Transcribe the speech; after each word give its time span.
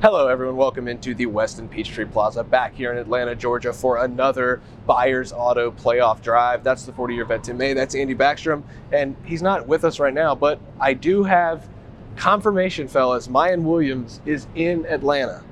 Hello, 0.00 0.28
everyone. 0.28 0.56
Welcome 0.56 0.86
into 0.86 1.12
the 1.12 1.26
Westin 1.26 1.68
Peachtree 1.68 2.04
Plaza 2.04 2.44
back 2.44 2.72
here 2.72 2.92
in 2.92 2.98
Atlanta, 2.98 3.34
Georgia 3.34 3.72
for 3.72 4.04
another 4.04 4.60
Byers 4.86 5.32
Auto 5.32 5.72
playoff 5.72 6.22
drive. 6.22 6.62
That's 6.62 6.84
the 6.84 6.92
40 6.92 7.16
year 7.16 7.24
vet 7.24 7.42
Tim 7.42 7.56
May. 7.56 7.72
That's 7.72 7.96
Andy 7.96 8.14
Backstrom. 8.14 8.62
And 8.92 9.16
he's 9.24 9.42
not 9.42 9.66
with 9.66 9.82
us 9.82 9.98
right 9.98 10.14
now, 10.14 10.36
but 10.36 10.60
I 10.78 10.94
do 10.94 11.24
have 11.24 11.68
confirmation, 12.14 12.86
fellas. 12.86 13.26
Miyan 13.26 13.62
Williams 13.62 14.20
is 14.24 14.46
in 14.54 14.86
Atlanta. 14.86 15.42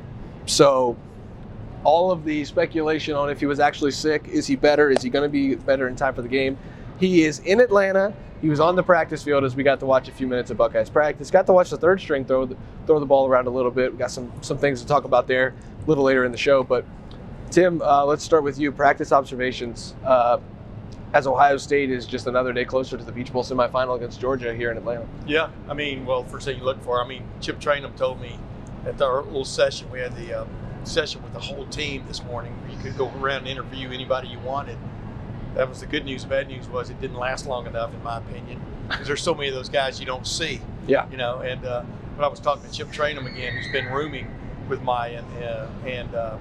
So 0.45 0.97
all 1.83 2.13
of 2.13 2.25
the 2.25 2.45
speculation 2.45 3.17
on 3.17 3.29
if 3.29 3.41
he 3.41 3.47
was 3.47 3.59
actually 3.59 3.91
sick, 3.91 4.29
is 4.29 4.47
he 4.47 4.55
better, 4.55 4.91
is 4.91 5.03
he 5.03 5.11
going 5.11 5.25
to 5.25 5.29
be 5.29 5.57
better 5.57 5.89
in 5.89 5.97
time 5.97 6.15
for 6.15 6.23
the 6.23 6.29
game? 6.29 6.57
He 6.99 7.25
is 7.25 7.41
in 7.41 7.61
Atlanta. 7.61 8.15
He 8.41 8.49
was 8.49 8.61
on 8.61 8.77
the 8.77 8.83
practice 8.83 9.23
field 9.23 9.45
as 9.45 9.57
we 9.57 9.63
got 9.63 9.81
to 9.81 9.87
watch 9.87 10.09
a 10.09 10.13
few 10.13 10.27
minutes 10.27 10.51
of 10.51 10.57
Buckeyes 10.57 10.91
practice. 10.91 11.31
Got 11.31 11.47
to 11.47 11.53
watch 11.53 11.71
the 11.71 11.77
third 11.77 12.01
string 12.01 12.25
throw 12.25 12.47
the, 12.47 12.57
throw 12.87 13.01
the 13.01 13.07
ball 13.07 13.27
around 13.27 13.47
a 13.47 13.51
little 13.51 13.71
bit. 13.71 13.93
We 13.93 13.99
got 13.99 14.11
some 14.11 14.33
some 14.43 14.59
things 14.59 14.81
to 14.83 14.87
talk 14.87 15.05
about 15.05 15.27
there 15.27 15.55
a 15.83 15.89
little 15.89 16.05
later 16.05 16.25
in 16.25 16.33
the 16.33 16.39
show. 16.39 16.63
But 16.63 16.85
Tim, 17.51 17.81
uh, 17.83 18.05
let's 18.05 18.23
start 18.23 18.43
with 18.43 18.59
you. 18.59 18.73
Practice 18.73 19.13
observations. 19.13 19.95
Uh, 20.05 20.39
as 21.13 21.27
Ohio 21.27 21.57
State 21.57 21.91
is 21.91 22.05
just 22.05 22.27
another 22.27 22.53
day 22.53 22.65
closer 22.65 22.99
to 22.99 23.05
the 23.05 23.13
Peach 23.13 23.33
Bowl 23.33 23.43
semifinal 23.43 23.97
against 23.97 24.21
Georgia 24.21 24.53
here 24.53 24.71
in 24.71 24.77
Atlanta. 24.77 25.07
Yeah, 25.27 25.51
I 25.69 25.73
mean, 25.73 26.05
well, 26.05 26.25
first 26.25 26.45
thing 26.45 26.59
you 26.59 26.65
look 26.65 26.83
for, 26.83 27.03
I 27.03 27.07
mean, 27.07 27.23
Chip 27.41 27.59
Trayanum 27.61 27.97
told 27.97 28.21
me 28.21 28.39
at 28.85 29.01
our 29.01 29.23
little 29.23 29.45
session, 29.45 29.91
we 29.91 30.01
had 30.01 30.15
the 30.17 30.41
uh, 30.41 30.47
session 30.85 31.23
with 31.23 31.33
the 31.33 31.41
whole 31.41 31.65
team 31.67 32.05
this 32.07 32.23
morning 32.25 32.53
where 32.61 32.71
you 32.71 32.79
could 32.79 32.99
go 32.99 33.11
around 33.21 33.39
and 33.39 33.49
interview 33.49 33.91
anybody 33.91 34.29
you 34.29 34.39
wanted 34.41 34.77
that 35.57 35.69
was 35.69 35.81
the 35.81 35.87
good 35.87 36.05
news. 36.05 36.23
The 36.23 36.29
bad 36.29 36.49
news 36.49 36.69
was 36.69 36.91
it 36.91 37.01
didn't 37.01 37.17
last 37.17 37.47
long 37.47 37.67
enough, 37.67 37.93
in 37.93 38.03
my 38.03 38.19
opinion, 38.19 38.61
because 38.89 39.07
there's 39.07 39.23
so 39.23 39.35
many 39.35 39.49
of 39.49 39.55
those 39.55 39.69
guys 39.69 39.99
you 39.99 40.07
don't 40.07 40.27
see. 40.27 40.61
Yeah. 40.87 41.09
You 41.11 41.17
know, 41.17 41.41
and 41.41 41.65
uh, 41.65 41.83
but 42.17 42.25
I 42.25 42.29
was 42.29 42.41
talking 42.41 42.69
to 42.69 42.71
Chip 42.71 42.89
Trayanum 42.89 43.27
again, 43.27 43.55
who's 43.55 43.73
been 43.73 43.87
rooming 43.87 44.31
with 44.69 44.81
Miyan, 44.81 45.25
uh, 45.43 45.67
and 45.87 46.15
uh, 46.15 46.39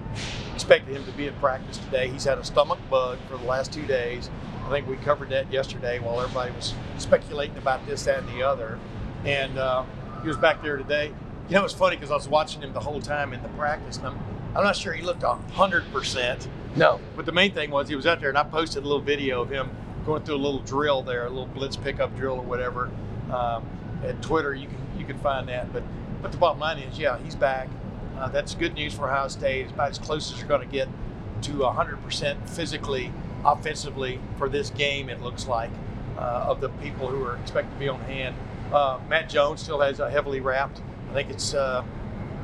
expected 0.54 0.96
him 0.96 1.06
to 1.06 1.12
be 1.12 1.28
at 1.28 1.40
practice 1.40 1.78
today. 1.78 2.10
He's 2.10 2.26
had 2.26 2.38
a 2.38 2.44
stomach 2.44 2.80
bug 2.90 3.18
for 3.30 3.38
the 3.38 3.46
last 3.46 3.72
two 3.72 3.86
days. 3.86 4.30
I 4.66 4.70
think 4.70 4.88
we 4.88 4.98
covered 4.98 5.30
that 5.30 5.52
yesterday 5.52 6.00
while 6.00 6.20
everybody 6.20 6.52
was 6.52 6.74
speculating 6.98 7.58
about 7.58 7.86
this, 7.86 8.04
that, 8.06 8.20
and 8.20 8.30
the 8.30 8.44
other. 8.44 8.80
And 9.24 9.58
uh, 9.58 9.84
he 10.22 10.28
was 10.28 10.38
back 10.38 10.62
there 10.62 10.78
today. 10.78 11.14
You 11.48 11.56
know, 11.56 11.66
it's 11.66 11.74
funny 11.74 11.96
because 11.96 12.10
I 12.10 12.16
was 12.16 12.28
watching 12.28 12.64
him 12.64 12.74
the 12.74 12.80
whole 12.80 13.00
time 13.00 13.32
in 13.32 13.44
the 13.44 13.50
practice, 13.50 13.98
and 13.98 14.08
I'm, 14.08 14.20
I'm 14.56 14.64
not 14.64 14.76
sure 14.76 14.94
he 14.94 15.04
looked 15.04 15.22
100%. 15.22 16.48
No. 16.76 17.00
But 17.16 17.26
the 17.26 17.32
main 17.32 17.54
thing 17.54 17.72
was 17.72 17.88
he 17.88 17.96
was 17.96 18.06
out 18.06 18.20
there, 18.20 18.30
and 18.30 18.38
I 18.38 18.44
posted 18.44 18.84
a 18.84 18.86
little 18.86 19.02
video 19.02 19.42
of 19.42 19.50
him 19.50 19.70
going 20.06 20.24
through 20.24 20.36
a 20.36 20.38
little 20.38 20.60
drill 20.60 21.02
there, 21.02 21.26
a 21.26 21.30
little 21.30 21.48
blitz 21.48 21.76
pickup 21.76 22.16
drill 22.16 22.34
or 22.34 22.44
whatever. 22.44 22.92
Um, 23.32 23.66
at 24.04 24.22
Twitter, 24.22 24.54
you 24.54 24.68
can 24.68 24.78
you 25.00 25.06
can 25.06 25.18
find 25.20 25.48
that. 25.50 25.72
But 25.72 25.84
but 26.22 26.32
the 26.32 26.38
bottom 26.38 26.60
line 26.60 26.80
is, 26.80 27.00
yeah, 27.00 27.18
he's 27.20 27.36
back. 27.36 27.70
Uh, 28.18 28.30
that's 28.30 28.56
good 28.56 28.74
news 28.74 28.94
for 28.94 29.10
Ohio 29.10 29.28
State. 29.28 29.64
It's 29.64 29.74
about 29.74 29.92
as 29.92 30.00
close 30.00 30.32
as 30.32 30.40
you're 30.40 30.48
going 30.48 30.62
to 30.62 30.68
get 30.68 30.88
to 31.44 31.52
100% 31.52 32.50
physically, 32.50 33.12
offensively 33.44 34.22
for 34.38 34.48
this 34.48 34.70
game. 34.70 35.10
It 35.10 35.22
looks 35.22 35.48
like 35.48 35.70
uh, 36.18 36.46
of 36.48 36.62
the 36.62 36.70
people 36.70 37.08
who 37.08 37.22
are 37.24 37.36
expected 37.38 37.74
to 37.74 37.80
be 37.80 37.90
on 37.90 38.00
hand. 38.02 38.36
Uh, 38.72 39.00
Matt 39.10 39.30
Jones 39.30 39.62
still 39.62 39.82
has 39.82 40.00
a 40.00 40.10
heavily 40.10 40.40
wrapped. 40.40 40.82
I 41.10 41.14
think 41.14 41.30
it's. 41.30 41.54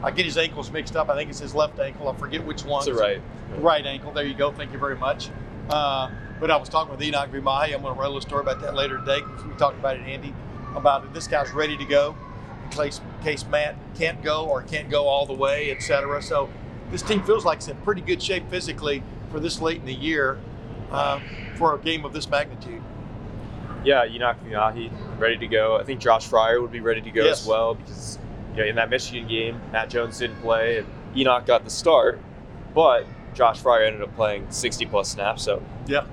I 0.03 0.11
get 0.11 0.25
his 0.25 0.37
ankles 0.37 0.71
mixed 0.71 0.95
up. 0.95 1.09
I 1.09 1.15
think 1.15 1.29
it's 1.29 1.39
his 1.39 1.53
left 1.53 1.79
ankle. 1.79 2.09
I 2.09 2.15
forget 2.15 2.43
which 2.45 2.63
one. 2.63 2.79
It's 2.79 2.87
the 2.87 2.93
right. 2.95 3.21
Right 3.57 3.85
ankle. 3.85 4.11
There 4.11 4.25
you 4.25 4.33
go. 4.33 4.51
Thank 4.51 4.71
you 4.73 4.79
very 4.79 4.95
much. 4.97 5.29
Uh, 5.69 6.09
but 6.39 6.49
I 6.49 6.57
was 6.57 6.69
talking 6.69 6.91
with 6.95 6.99
Enokk 7.01 7.29
Vimahi. 7.31 7.73
I'm 7.73 7.81
going 7.81 7.93
to 7.93 7.99
write 7.99 8.07
a 8.07 8.09
little 8.09 8.21
story 8.21 8.41
about 8.41 8.61
that 8.61 8.73
later 8.75 8.97
today. 8.97 9.19
We 9.47 9.53
talked 9.57 9.77
about 9.77 9.97
it, 9.97 10.01
Andy, 10.07 10.33
about 10.75 11.03
it. 11.05 11.13
This 11.13 11.27
guy's 11.27 11.51
ready 11.51 11.77
to 11.77 11.85
go 11.85 12.15
in 12.65 12.69
case, 12.77 12.99
in 13.19 13.23
case 13.23 13.45
Matt 13.45 13.75
can't 13.95 14.21
go 14.23 14.45
or 14.45 14.63
can't 14.63 14.89
go 14.89 15.07
all 15.07 15.25
the 15.27 15.33
way, 15.33 15.69
etc. 15.71 16.21
So 16.23 16.49
this 16.89 17.03
team 17.03 17.21
feels 17.23 17.45
like 17.45 17.59
it's 17.59 17.67
in 17.67 17.77
pretty 17.77 18.01
good 18.01 18.21
shape 18.23 18.49
physically 18.49 19.03
for 19.31 19.39
this 19.39 19.61
late 19.61 19.77
in 19.77 19.85
the 19.85 19.93
year 19.93 20.39
uh, 20.91 21.19
for 21.57 21.75
a 21.75 21.79
game 21.79 22.05
of 22.05 22.13
this 22.13 22.27
magnitude. 22.27 22.81
Yeah, 23.83 24.05
Enokk 24.07 24.37
Vimahi 24.45 24.91
ready 25.19 25.37
to 25.37 25.47
go. 25.47 25.77
I 25.77 25.83
think 25.83 25.99
Josh 25.99 26.25
Fryer 26.27 26.59
would 26.61 26.71
be 26.71 26.79
ready 26.81 27.01
to 27.01 27.11
go 27.11 27.23
Yes. 27.23 27.41
as 27.41 27.47
well 27.47 27.75
because 27.75 28.17
you 28.53 28.57
know 28.61 28.65
in 28.65 28.75
that 28.75 28.89
Michigan 28.89 29.27
game, 29.27 29.59
Matt 29.71 29.89
Jones 29.89 30.19
didn't 30.19 30.41
play 30.41 30.77
and 30.79 30.87
Enokk 31.15 31.45
got 31.45 31.63
the 31.63 31.69
start, 31.69 32.19
but 32.73 33.05
Josh 33.33 33.59
Fryer 33.59 33.83
ended 33.83 34.01
up 34.01 34.15
playing 34.15 34.45
60 34.49 34.85
plus 34.87 35.09
snaps. 35.09 35.43
So 35.43 35.61
Yeah. 35.87 36.05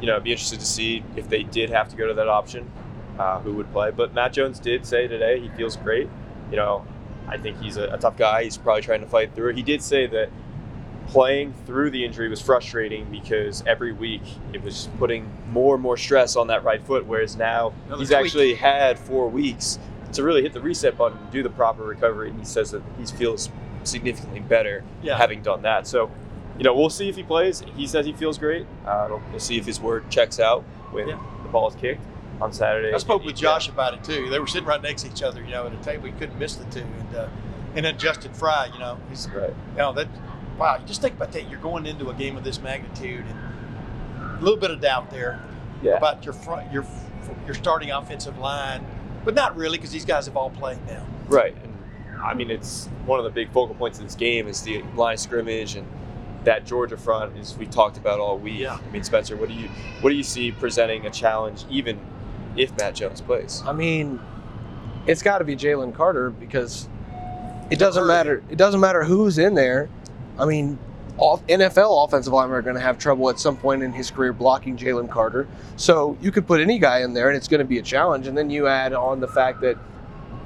you 0.00 0.06
know, 0.06 0.16
I'd 0.16 0.24
be 0.24 0.32
interested 0.32 0.60
to 0.60 0.66
see 0.66 1.02
if 1.16 1.28
they 1.28 1.42
did 1.44 1.70
have 1.70 1.88
to 1.90 1.96
go 1.96 2.06
to 2.08 2.14
that 2.14 2.28
option, 2.28 2.70
uh, 3.18 3.38
who 3.40 3.52
would 3.54 3.70
play. 3.72 3.90
But 3.90 4.12
Matt 4.14 4.32
Jones 4.32 4.58
did 4.58 4.84
say 4.86 5.06
today 5.08 5.38
he 5.40 5.48
feels 5.50 5.76
great. 5.76 6.08
You 6.50 6.56
know, 6.56 6.84
I 7.28 7.36
think 7.38 7.60
he's 7.60 7.76
a, 7.76 7.84
a 7.90 7.98
tough 7.98 8.16
guy. 8.16 8.44
He's 8.44 8.56
probably 8.56 8.82
trying 8.82 9.00
to 9.00 9.06
fight 9.06 9.34
through 9.34 9.50
it. 9.50 9.56
He 9.56 9.62
did 9.62 9.82
say 9.82 10.06
that 10.08 10.30
playing 11.08 11.52
through 11.66 11.90
the 11.90 12.04
injury 12.04 12.28
was 12.28 12.40
frustrating 12.40 13.04
because 13.10 13.62
every 13.66 13.92
week 13.92 14.22
it 14.52 14.62
was 14.62 14.88
putting 14.98 15.30
more 15.50 15.74
and 15.74 15.82
more 15.82 15.96
stress 15.96 16.34
on 16.34 16.46
that 16.48 16.64
right 16.64 16.84
foot. 16.86 17.06
Whereas 17.06 17.36
now 17.36 17.72
Another 17.86 18.00
he's 18.00 18.08
tweak. 18.08 18.20
actually 18.20 18.54
had 18.54 18.98
four 18.98 19.28
weeks 19.28 19.78
to 20.14 20.22
really 20.22 20.42
hit 20.42 20.52
the 20.52 20.60
reset 20.60 20.96
button 20.96 21.18
and 21.18 21.30
do 21.30 21.42
the 21.42 21.50
proper 21.50 21.82
recovery. 21.82 22.30
And 22.30 22.38
he 22.38 22.44
says 22.44 22.70
that 22.72 22.82
he 22.98 23.04
feels 23.06 23.50
significantly 23.84 24.40
better 24.40 24.82
Yeah. 25.02 25.16
having 25.16 25.42
done 25.42 25.62
that. 25.62 25.86
So, 25.86 26.10
you 26.58 26.64
know, 26.64 26.74
we'll 26.74 26.90
see 26.90 27.08
if 27.08 27.16
he 27.16 27.22
plays. 27.22 27.62
He 27.76 27.86
says 27.86 28.06
he 28.06 28.12
feels 28.12 28.38
great. 28.38 28.66
Uh, 28.86 29.06
we'll- 29.10 29.22
we'll 29.30 29.40
see 29.40 29.58
if 29.58 29.66
his 29.66 29.80
word 29.80 30.08
checks 30.10 30.40
out 30.40 30.62
when 30.92 31.08
Yeah. 31.08 31.18
the 31.42 31.48
ball 31.50 31.68
is 31.68 31.74
kicked 31.74 32.02
on 32.40 32.52
Saturday. 32.52 32.92
I 32.94 32.98
spoke 32.98 33.22
with 33.22 33.30
And, 33.30 33.38
Josh 33.38 33.68
about 33.68 33.94
it 33.94 34.04
too. 34.04 34.30
They 34.30 34.38
were 34.38 34.46
sitting 34.46 34.66
right 34.66 34.80
next 34.82 35.02
to 35.02 35.08
each 35.08 35.22
other, 35.22 35.42
you 35.42 35.50
know, 35.50 35.66
at 35.66 35.72
a 35.72 35.76
table. 35.76 36.04
We 36.04 36.12
couldn't 36.12 36.38
miss 36.38 36.56
the 36.56 36.64
two. 36.66 36.80
And 37.10 37.16
uh, 37.16 37.26
and 37.76 37.84
then 37.84 37.98
Justin 37.98 38.32
Frye, 38.32 38.68
you 38.72 38.78
know, 38.78 38.98
he's 39.10 39.28
Right. 39.34 39.48
you 39.48 39.78
know 39.78 39.92
that 39.94 40.06
wow. 40.58 40.78
Just 40.86 41.02
think 41.02 41.14
about 41.14 41.32
that. 41.32 41.50
You're 41.50 41.58
going 41.60 41.86
into 41.86 42.08
a 42.08 42.14
game 42.14 42.36
of 42.36 42.44
this 42.44 42.60
magnitude, 42.60 43.24
and 43.28 44.38
a 44.38 44.42
little 44.42 44.58
bit 44.58 44.70
of 44.70 44.80
doubt 44.80 45.10
there 45.10 45.40
Yeah. 45.82 45.96
about 45.96 46.24
your 46.24 46.34
front, 46.34 46.72
your 46.72 46.84
your 47.46 47.54
starting 47.54 47.90
offensive 47.90 48.38
line, 48.38 48.86
but 49.24 49.34
not 49.34 49.56
really 49.56 49.78
because 49.78 49.90
these 49.90 50.04
guys 50.04 50.26
have 50.26 50.36
all 50.36 50.50
played 50.50 50.78
now. 50.86 51.06
Right. 51.28 51.56
And 51.62 52.22
I 52.22 52.34
mean, 52.34 52.50
it's 52.50 52.86
one 53.06 53.18
of 53.18 53.24
the 53.24 53.30
big 53.30 53.52
focal 53.52 53.74
points 53.74 53.98
of 53.98 54.04
this 54.04 54.14
game 54.14 54.48
is 54.48 54.62
the 54.62 54.82
line 54.94 55.16
scrimmage 55.16 55.76
and 55.76 55.86
that 56.44 56.66
Georgia 56.66 56.96
front 56.96 57.36
is 57.36 57.56
we 57.56 57.66
talked 57.66 57.96
about 57.96 58.20
all 58.20 58.38
week. 58.38 58.60
Yeah. 58.60 58.78
I 58.86 58.90
mean, 58.90 59.02
Spencer, 59.02 59.36
what 59.36 59.48
do 59.48 59.54
you 59.54 59.68
what 60.00 60.10
do 60.10 60.16
you 60.16 60.22
see 60.22 60.52
presenting 60.52 61.06
a 61.06 61.10
challenge 61.10 61.64
even 61.70 61.98
if 62.56 62.76
Matt 62.78 62.94
Jones 62.94 63.20
plays? 63.20 63.62
I 63.66 63.72
mean, 63.72 64.20
it's 65.06 65.22
got 65.22 65.38
to 65.38 65.44
be 65.44 65.56
Jalen 65.56 65.94
Carter 65.94 66.30
because 66.30 66.88
it 67.70 67.78
doesn't 67.78 68.06
matter. 68.06 68.42
It 68.50 68.56
doesn't 68.56 68.80
matter 68.80 69.04
who's 69.04 69.38
in 69.38 69.54
there. 69.54 69.88
I 70.38 70.44
mean, 70.44 70.78
all 70.78 70.93
NFL 71.18 72.04
offensive 72.04 72.32
linemen 72.32 72.56
are 72.56 72.62
going 72.62 72.74
to 72.74 72.82
have 72.82 72.98
trouble 72.98 73.30
at 73.30 73.38
some 73.38 73.56
point 73.56 73.82
in 73.82 73.92
his 73.92 74.10
career 74.10 74.32
blocking 74.32 74.76
Jalen 74.76 75.08
Carter. 75.08 75.46
So 75.76 76.16
you 76.20 76.32
could 76.32 76.46
put 76.46 76.60
any 76.60 76.78
guy 76.78 77.00
in 77.00 77.14
there, 77.14 77.28
and 77.28 77.36
it's 77.36 77.48
going 77.48 77.60
to 77.60 77.64
be 77.64 77.78
a 77.78 77.82
challenge. 77.82 78.26
And 78.26 78.36
then 78.36 78.50
you 78.50 78.66
add 78.66 78.92
on 78.92 79.20
the 79.20 79.28
fact 79.28 79.60
that 79.60 79.78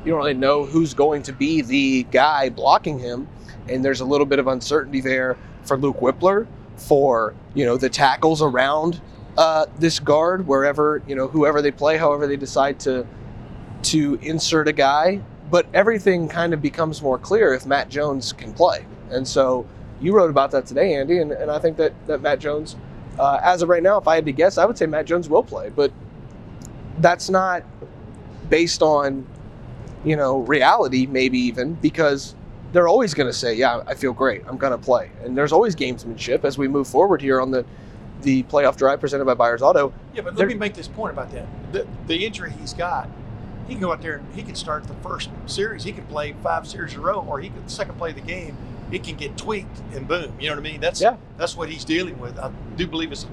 you 0.04 0.12
don't 0.12 0.18
really 0.18 0.34
know 0.34 0.64
who's 0.64 0.94
going 0.94 1.22
to 1.24 1.32
be 1.32 1.62
the 1.62 2.04
guy 2.04 2.50
blocking 2.50 2.98
him, 2.98 3.28
and 3.68 3.84
there's 3.84 4.00
a 4.00 4.04
little 4.04 4.26
bit 4.26 4.38
of 4.38 4.47
uncertainty 4.47 5.00
there 5.00 5.36
for 5.62 5.76
Luke 5.76 5.98
Wypler, 6.00 6.47
for 6.76 7.34
you 7.54 7.66
know 7.66 7.76
the 7.76 7.88
tackles 7.88 8.41
around 8.41 9.00
uh, 9.36 9.66
this 9.78 9.98
guard, 9.98 10.47
wherever 10.47 11.03
you 11.06 11.14
know 11.14 11.28
whoever 11.28 11.60
they 11.60 11.71
play, 11.71 11.97
however 11.97 12.26
they 12.26 12.36
decide 12.36 12.78
to 12.80 13.06
to 13.82 14.18
insert 14.22 14.68
a 14.68 14.72
guy. 14.72 15.21
But 15.50 15.66
everything 15.72 16.28
kind 16.28 16.53
of 16.53 16.60
becomes 16.60 17.00
more 17.00 17.18
clear 17.18 17.54
if 17.54 17.64
Matt 17.64 17.88
Jones 17.88 18.32
can 18.32 18.53
play, 18.53 18.84
and 19.10 19.26
so 19.26 19.66
you 20.00 20.15
wrote 20.15 20.30
about 20.30 20.50
that 20.53 20.66
today, 20.66 20.95
Andy, 20.95 21.18
and, 21.18 21.33
and 21.33 21.50
I 21.50 21.59
think 21.59 21.77
that 21.78 21.92
that 22.06 22.21
Matt 22.21 22.39
Jones, 22.39 22.77
uh, 23.18 23.41
as 23.42 23.62
of 23.62 23.68
right 23.68 23.83
now, 23.83 23.98
if 23.98 24.06
I 24.06 24.15
had 24.15 24.24
to 24.27 24.33
guess, 24.33 24.59
I 24.59 24.65
would 24.65 24.78
say 24.78 24.86
Matt 24.86 25.06
Jones 25.06 25.28
will 25.28 25.42
play, 25.42 25.71
but 25.71 25.92
that's 26.98 27.30
not 27.30 27.65
based 28.48 28.83
on 28.83 29.27
you 30.04 30.16
know 30.16 30.39
reality, 30.41 31.06
maybe 31.06 31.39
even 31.39 31.74
because 31.74 32.34
they're 32.72 32.89
always 32.89 33.15
going 33.15 33.28
to 33.28 33.33
say, 33.33 33.54
"Yeah, 33.54 33.83
I 33.86 33.95
feel 33.95 34.12
great. 34.12 34.42
I'm 34.47 34.56
going 34.56 34.72
to 34.72 34.78
play." 34.78 35.10
And 35.24 35.36
there's 35.36 35.53
always 35.53 35.74
gamesmanship 35.74 36.45
as 36.45 36.59
we 36.59 36.68
move 36.68 36.86
forward 36.86 37.21
here 37.21 37.41
on 37.41 37.50
the 37.50 37.65
the 38.22 38.42
playoff 38.45 38.77
drive 38.77 39.00
presented 39.00 39.24
by 39.24 39.34
Byers 39.34 39.62
Auto. 39.62 39.92
Yeah, 40.15 40.22
but 40.22 40.36
let 40.36 40.48
me 40.48 40.54
make 40.54 40.74
this 40.74 40.89
point 40.89 41.12
about 41.12 41.30
that. 41.33 41.47
The, 41.72 41.86
the 42.06 42.27
injury 42.27 42.53
he's 42.60 42.74
got, 42.74 43.09
he 43.68 43.74
can 43.74 43.80
go 43.80 43.92
out 43.92 44.03
there 44.03 44.16
and 44.16 44.34
he 44.34 44.42
can 44.42 44.54
start 44.54 44.84
the 44.89 44.95
first 44.95 45.30
series. 45.47 45.84
He 45.84 45.92
can 45.92 46.04
play 46.06 46.34
five 46.42 46.66
series 46.66 46.95
in 46.95 47.00
a 47.00 47.03
row, 47.03 47.24
or 47.28 47.41
he 47.41 47.50
could 47.50 47.71
second 47.71 47.97
play 47.97 48.12
the 48.12 48.21
game. 48.21 48.56
It 48.90 49.04
can 49.04 49.16
get 49.16 49.36
tweaked 49.36 49.80
and 49.92 50.08
boom. 50.08 50.32
You 50.40 50.48
know 50.48 50.56
what 50.56 50.66
I 50.66 50.70
mean? 50.70 50.80
That's 50.80 51.00
Yeah. 51.00 51.16
that's 51.36 51.56
what 51.56 51.68
he's 51.68 51.84
dealing 51.84 52.18
with. 52.18 52.38
I 52.38 52.50
do 52.76 52.86
believe 52.86 53.12
it's 53.12 53.26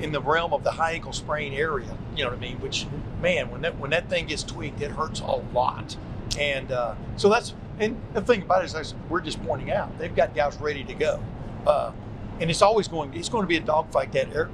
in- 0.00 0.12
the 0.12 0.20
realm 0.22 0.52
of 0.54 0.64
the 0.64 0.70
high 0.72 0.92
ankle 0.92 1.12
sprain 1.12 1.52
area. 1.52 1.96
You 2.14 2.24
know 2.24 2.30
what 2.30 2.38
I 2.38 2.40
mean? 2.40 2.60
Which 2.60 2.86
man, 3.20 3.50
when 3.50 3.60
that 3.62 3.78
when 3.78 3.90
that 3.90 4.08
thing 4.08 4.26
gets 4.26 4.42
tweaked, 4.42 4.80
it 4.80 4.92
hurts 4.92 5.20
a 5.20 5.26
lot. 5.52 5.96
And 6.38 6.72
uh, 6.72 6.94
so 7.16 7.28
that's 7.28 7.54
and 7.78 8.00
the 8.14 8.22
thing 8.22 8.42
about 8.42 8.62
it 8.62 8.66
is, 8.66 8.74
as 8.74 8.94
we're 9.10 9.20
just 9.20 9.42
pointing 9.44 9.70
out, 9.70 9.98
they've 9.98 10.14
got 10.14 10.34
guys 10.34 10.56
ready 10.58 10.82
to 10.84 10.94
go. 10.94 11.20
Uh, 11.66 11.92
and 12.40 12.50
it's 12.50 12.62
always 12.62 12.88
going. 12.88 13.12
It's 13.14 13.28
going 13.28 13.42
to 13.42 13.46
be 13.48 13.56
a 13.56 13.60
dogfight 13.60 14.12
that 14.12 14.34
er, 14.34 14.48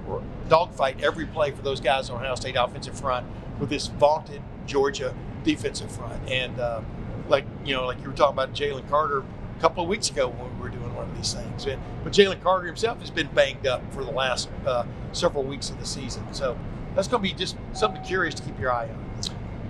dogfight 0.49 1.03
every 1.03 1.27
play 1.27 1.51
for 1.53 1.63
those 1.63 1.81
guys 1.81 2.11
on 2.11 2.17
Ohio 2.21 2.35
State 2.35 2.57
offensive 2.57 2.99
front 2.99 3.27
with 3.61 3.71
this 3.71 3.87
vaunted 3.87 4.43
Georgia 4.67 5.15
defensive 5.45 5.91
front. 5.91 6.21
And 6.29 6.59
uh, 6.59 6.81
like 7.29 7.45
you 7.65 7.75
know, 7.75 7.87
like 7.87 8.01
you 8.01 8.09
were 8.09 8.17
talking 8.17 8.35
about 8.35 8.53
Jalen 8.55 8.89
Carter 8.89 9.23
couple 9.63 9.85
of 9.85 9.89
weeks 9.89 10.11
ago 10.11 10.29
when 10.29 10.59
we 10.59 10.61
were 10.61 10.69
doing 10.69 10.93
one 10.97 11.09
of 11.09 11.17
these 11.17 11.33
things. 11.33 11.67
And, 11.67 11.81
but 12.03 12.13
Jalen 12.13 12.43
Carter 12.43 12.67
himself 12.67 12.99
has 12.99 13.11
been 13.11 13.29
banged 13.29 13.65
up 13.65 13.81
for 13.95 14.05
the 14.05 14.11
last 14.11 14.51
uh, 14.67 14.85
several 15.13 15.45
weeks 15.45 15.71
of 15.71 15.79
the 15.79 15.87
season. 15.87 16.27
So 16.35 16.59
that's 16.97 17.07
going 17.07 17.23
to 17.23 17.29
be 17.29 17.35
just 17.35 17.57
something 17.73 18.03
curious 18.03 18.35
to 18.35 18.43
keep 18.43 18.59
your 18.59 18.73
eye 18.73 18.89
on. 18.89 19.23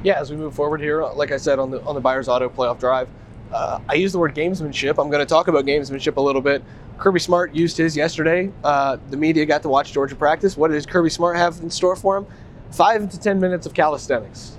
yeah, 0.03 0.19
as 0.19 0.31
we 0.31 0.37
move 0.39 0.55
forward 0.55 0.81
here, 0.81 1.05
like 1.05 1.31
I 1.31 1.37
said 1.37 1.59
on 1.59 1.71
the 1.71 1.83
on 1.83 1.95
the 1.95 2.01
Byers 2.01 2.27
Auto 2.27 2.49
playoff 2.49 2.81
drive, 2.81 3.07
uh, 3.53 3.81
I 3.87 3.95
use 3.95 4.13
the 4.13 4.19
word 4.19 4.35
gamesmanship. 4.35 4.99
I'm 4.99 5.11
going 5.11 5.21
to 5.21 5.27
talk 5.27 5.49
about 5.49 5.67
gamesmanship 5.67 6.17
a 6.17 6.21
little 6.21 6.41
bit. 6.41 6.65
Kirby 6.97 7.21
Smart 7.21 7.55
used 7.55 7.77
his 7.77 7.95
yesterday. 7.95 8.51
Uh, 8.65 8.97
the 9.11 9.17
media 9.19 9.45
got 9.45 9.61
to 9.63 9.69
watch 9.69 9.93
Georgia 9.93 10.17
practice. 10.17 10.57
What 10.57 10.71
does 10.71 10.87
Kirby 10.87 11.11
Smart 11.11 11.37
have 11.37 11.61
in 11.61 11.69
store 11.69 11.97
for 11.97 12.17
him? 12.17 12.27
Five 12.71 13.11
to 13.11 13.21
ten 13.21 13.39
minutes 13.39 13.67
of 13.67 13.75
calisthenics. 13.75 14.57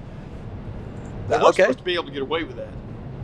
They're 1.28 1.42
okay. 1.42 1.64
supposed 1.64 1.80
to 1.80 1.84
be 1.84 1.96
able 1.96 2.06
to 2.06 2.12
get 2.12 2.22
away 2.22 2.44
with 2.44 2.58
that. 2.58 2.70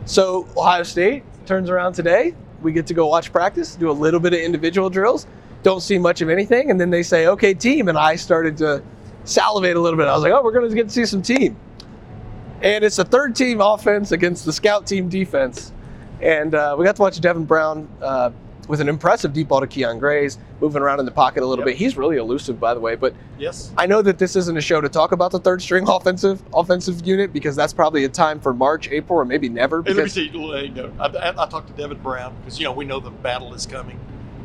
So 0.06 0.48
Ohio 0.56 0.82
State 0.82 1.22
turns 1.50 1.68
around 1.68 1.94
today. 1.94 2.32
We 2.62 2.70
get 2.70 2.86
to 2.86 2.94
go 2.94 3.08
watch 3.08 3.32
practice, 3.32 3.74
do 3.74 3.90
a 3.90 3.98
little 4.06 4.20
bit 4.20 4.32
of 4.32 4.38
individual 4.38 4.88
drills. 4.88 5.26
Don't 5.64 5.80
see 5.80 5.98
much 5.98 6.20
of 6.20 6.28
anything, 6.28 6.70
and 6.70 6.80
then 6.80 6.90
they 6.90 7.02
say, 7.02 7.26
"Okay, 7.26 7.54
team." 7.54 7.88
And 7.88 7.98
I 7.98 8.14
started 8.14 8.56
to 8.58 8.80
salivate 9.24 9.74
a 9.74 9.80
little 9.80 9.96
bit. 9.96 10.06
I 10.06 10.14
was 10.14 10.22
like, 10.22 10.32
"Oh, 10.32 10.44
we're 10.44 10.52
going 10.52 10.68
to 10.68 10.74
get 10.76 10.86
to 10.86 10.94
see 10.94 11.04
some 11.04 11.22
team." 11.22 11.56
And 12.62 12.84
it's 12.84 13.00
a 13.00 13.04
third 13.04 13.34
team 13.34 13.60
offense 13.60 14.12
against 14.12 14.44
the 14.44 14.52
scout 14.52 14.86
team 14.86 15.08
defense, 15.08 15.72
and 16.22 16.54
uh, 16.54 16.76
we 16.78 16.84
got 16.84 16.94
to 16.94 17.02
watch 17.02 17.20
Devin 17.20 17.46
Brown 17.46 17.88
uh, 18.00 18.30
with 18.70 18.80
an 18.80 18.88
impressive 18.88 19.32
deep 19.32 19.48
ball 19.48 19.60
to 19.60 19.66
Kyion 19.66 19.98
Grayes, 19.98 20.38
moving 20.60 20.80
around 20.80 21.00
in 21.00 21.04
the 21.04 21.10
pocket 21.10 21.42
a 21.42 21.46
little 21.46 21.64
Yep. 21.66 21.72
bit. 21.72 21.76
He's 21.76 21.96
really 21.96 22.18
elusive, 22.18 22.60
by 22.60 22.72
the 22.72 22.78
way, 22.78 22.94
but 22.94 23.14
Yes. 23.36 23.72
I 23.76 23.86
know 23.86 24.00
that 24.00 24.18
this 24.18 24.36
isn't 24.36 24.56
a 24.56 24.60
show 24.60 24.80
to 24.80 24.88
talk 24.88 25.10
about 25.10 25.32
the 25.32 25.40
third 25.40 25.60
string 25.60 25.88
offensive 25.88 26.40
offensive 26.54 27.04
unit 27.04 27.32
because 27.32 27.56
that's 27.56 27.72
probably 27.72 28.04
a 28.04 28.08
time 28.08 28.38
for 28.38 28.54
March, 28.54 28.88
April, 28.88 29.18
or 29.18 29.24
maybe 29.24 29.48
never. 29.48 29.82
Hey, 29.82 29.92
let 29.92 30.04
me 30.04 30.08
see. 30.08 30.28
hey, 30.28 30.68
no, 30.68 30.92
I, 31.00 31.32
I, 31.36 31.46
talked 31.48 31.66
to 31.66 31.72
Devin 31.72 31.98
Brown 31.98 32.32
because 32.40 32.60
you 32.60 32.64
know 32.64 32.72
we 32.72 32.84
know 32.84 33.00
the 33.00 33.10
battle 33.10 33.52
is 33.54 33.66
coming 33.66 33.98